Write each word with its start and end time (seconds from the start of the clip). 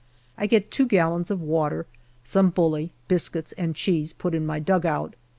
I 0.35 0.47
get 0.47 0.71
two 0.71 0.87
gallons 0.87 1.29
of 1.29 1.41
water, 1.43 1.85
some 2.23 2.49
bully, 2.49 2.91
bis 3.07 3.29
cuits, 3.29 3.53
and 3.55 3.75
cheese 3.75 4.13
put 4.13 4.33
in 4.33 4.47
my 4.47 4.57
dugout. 4.59 5.15